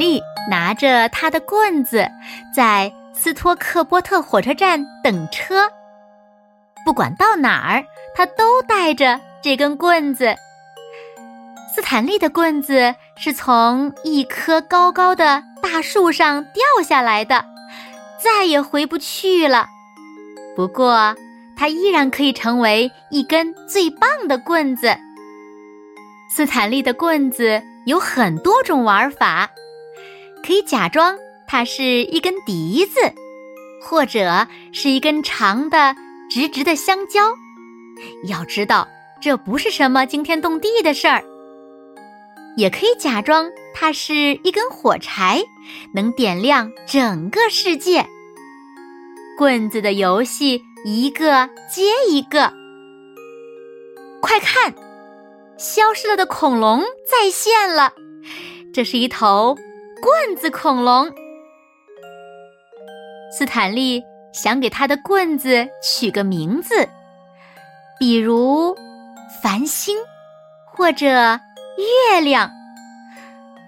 [0.00, 2.08] 利拿着他的棍子，
[2.52, 5.70] 在斯托克波特火车站等车。
[6.84, 7.84] 不管到哪儿，
[8.16, 10.34] 他都带着这根棍子。
[11.74, 17.44] 斯坦利的棍子是从一棵高高的大树上掉下来的，
[18.18, 19.68] 再也回不去了。
[20.56, 21.14] 不过，
[21.56, 24.96] 它依然可以成为一根最棒的棍子。
[26.34, 27.62] 斯坦利的棍子。
[27.86, 29.48] 有很多种玩法，
[30.44, 33.00] 可以假装它是一根笛子，
[33.80, 35.94] 或者是一根长的、
[36.30, 37.32] 直直的香蕉。
[38.24, 38.88] 要知道，
[39.20, 41.22] 这不是什么惊天动地的事儿。
[42.56, 45.42] 也可以假装它是一根火柴，
[45.94, 48.04] 能点亮整个世界。
[49.38, 52.52] 棍子的游戏，一个接一个。
[54.20, 54.74] 快看！
[55.56, 57.92] 消失了的恐龙再现了，
[58.72, 59.56] 这是一头
[60.00, 61.10] 棍子恐龙。
[63.32, 66.88] 斯坦利想给他的棍子取个名字，
[67.98, 68.74] 比如
[69.42, 69.96] 繁星
[70.64, 72.50] 或者月亮，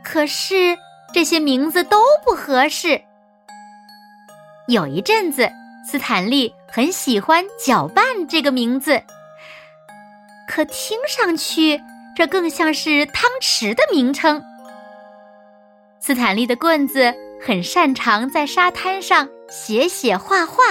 [0.03, 0.77] 可是
[1.12, 3.00] 这些名字都不合适。
[4.69, 5.50] 有一阵子，
[5.86, 9.03] 斯坦利很喜欢“搅拌”这个名字。
[10.48, 11.80] 可听上去，
[12.16, 14.42] 这更像是汤匙的名称。
[16.05, 20.65] 斯坦利的棍子很擅长在沙滩上写写画画，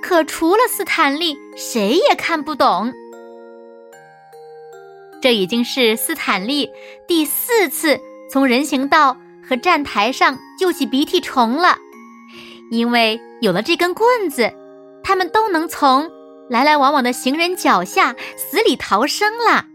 [0.00, 2.92] 可除了斯坦利，谁也看不懂。
[5.20, 6.70] 这已经是斯坦利
[7.08, 8.00] 第四次
[8.30, 11.76] 从人行道和站台上救起鼻涕虫了，
[12.70, 14.52] 因为有了这根棍子，
[15.02, 16.08] 他们都能从。
[16.48, 19.66] 来来往往的行人脚下死里逃生了。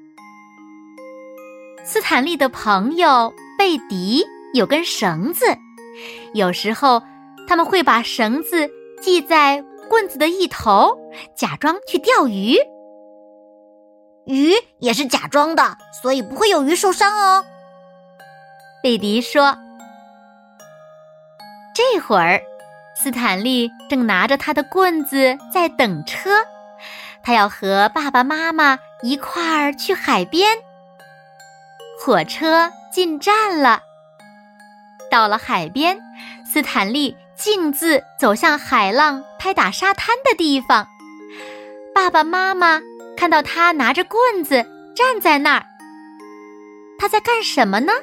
[1.83, 5.45] 斯坦利的朋友贝迪有根绳子，
[6.33, 7.03] 有时候
[7.47, 8.67] 他们会把绳子
[9.03, 10.97] 系在棍子的一头，
[11.35, 12.57] 假装去钓鱼。
[14.25, 17.45] 鱼也是假装的，所以不会有鱼受伤哦。
[18.81, 19.55] 贝迪说
[21.75, 22.41] ：“这会儿，
[22.95, 26.31] 斯坦利正拿着他的棍子在等车。”
[27.21, 30.57] 他要和爸爸妈妈一块儿去海边。
[32.03, 33.79] 火车进站了，
[35.11, 35.99] 到了海边，
[36.43, 40.87] 斯坦利径自走向海浪拍打沙滩的地方。
[41.93, 42.81] 爸爸妈妈
[43.15, 45.65] 看到他拿着棍子站在那儿，
[46.97, 47.93] 他在干什么呢？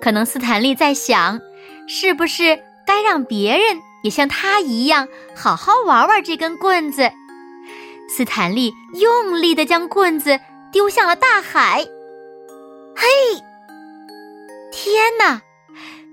[0.00, 1.40] 可能斯坦利在想，
[1.88, 7.10] 是不是该让别人也像他一样好好玩玩这根棍子？
[8.08, 10.38] 斯坦利用力的将棍子
[10.70, 11.84] 丢向了大海。
[13.00, 13.06] 嘿，
[14.70, 15.40] 天哪！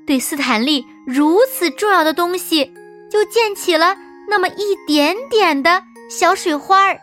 [0.05, 2.73] 对斯坦利如此重要的东西，
[3.11, 3.97] 就溅起了
[4.29, 6.97] 那么一点点的小水花儿。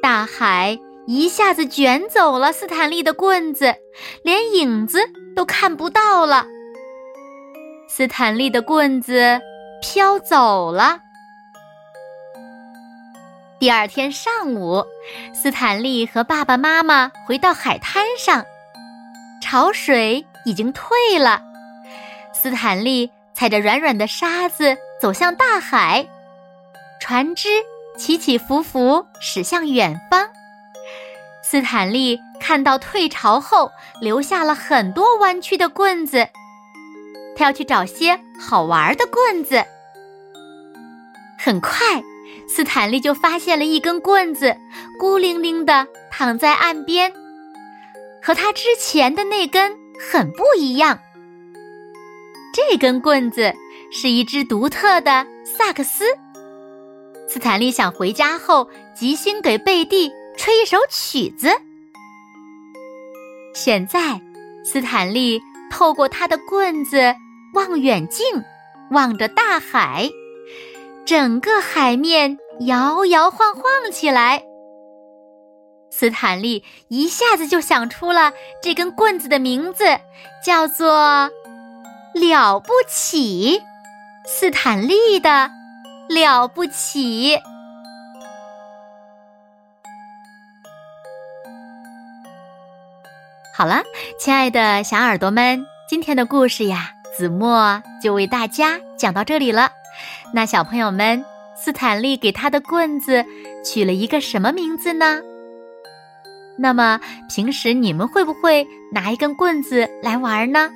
[0.00, 0.78] 大海
[1.08, 3.74] 一下子卷走了斯坦利的棍子，
[4.22, 5.00] 连影子
[5.34, 6.46] 都看不到了。
[7.88, 9.40] 斯坦利的棍子
[9.82, 11.00] 飘走了。
[13.66, 14.86] 第二天上午，
[15.34, 18.44] 斯坦利和爸爸妈妈回到海滩上，
[19.42, 21.42] 潮水已经退了。
[22.32, 26.06] 斯坦利踩着软软的沙子走向大海，
[27.00, 27.48] 船只
[27.98, 30.28] 起起伏伏驶向远方。
[31.42, 36.28] 斯坦利看到退潮后留下了很多弯曲的棍子，
[37.34, 39.64] 他要去找些好玩的棍子。
[41.36, 41.76] 很快。
[42.48, 44.56] 斯坦利就发现了一根棍子，
[44.98, 47.12] 孤零零的躺在岸边，
[48.22, 49.76] 和他之前的那根
[50.10, 50.98] 很不一样。
[52.52, 53.54] 这根棍子
[53.90, 56.04] 是一只独特的萨克斯。
[57.28, 61.48] 斯坦利想回家后即兴给贝蒂吹一首曲子。
[63.54, 64.20] 现在，
[64.64, 67.14] 斯坦利透过他的棍子
[67.54, 68.24] 望远镜，
[68.90, 70.08] 望着大海。
[71.06, 72.36] 整个海面
[72.66, 73.62] 摇摇晃晃
[73.92, 74.42] 起来。
[75.88, 79.84] 斯坦利一下子就想出了这根棍子的名字，
[80.44, 81.30] 叫做
[82.12, 83.62] “了不起”。
[84.26, 85.48] 斯坦利的
[86.10, 87.38] “了不起”。
[93.54, 93.84] 好了，
[94.18, 99.70] 亲爱的小耳朵们，今天的故事呀，子墨就为大家讲到这里了。
[100.32, 101.24] 那小朋友们，
[101.56, 103.24] 斯坦利给他的棍子
[103.64, 105.20] 取了一个什么名字呢？
[106.58, 110.70] 那么平时你们会不会拿一根棍子来玩呢？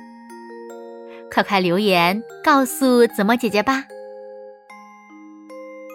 [1.33, 3.83] 快快留言告诉子墨姐姐吧。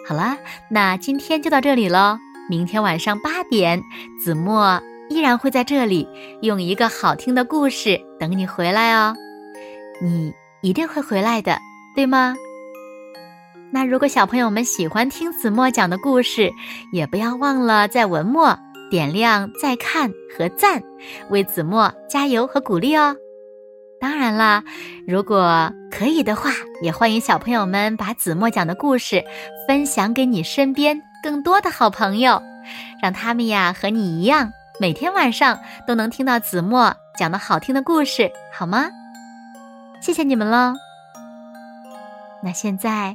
[0.09, 0.37] 好了，
[0.71, 2.19] 那今天就到这里喽。
[2.49, 3.83] 明天晚上八点，
[4.23, 6.09] 子墨依然会在这里
[6.43, 9.15] 用一个好听的故事等你回来哦。
[10.01, 10.33] 你
[10.63, 11.59] 一定会回来的，
[11.95, 12.37] 对吗？
[13.77, 16.51] 那如果小朋友们喜欢听子墨讲的故事，
[16.95, 18.59] 也不要忘了在文末
[18.91, 20.83] 点亮再看和赞，
[21.29, 23.15] 为子墨加油和鼓励哦。
[24.01, 24.65] 当然啦，
[25.07, 29.23] 如果可以的话，也欢迎小朋友们把子墨讲的故事
[29.69, 32.41] 分享给你身边更多的好朋友，
[33.03, 34.51] 让他们呀和你一样，
[34.81, 38.87] 每天晚上都能听到子墨讲的好听的故事，好吗？
[40.01, 40.73] 谢谢你们喽。
[42.43, 43.15] 那现在。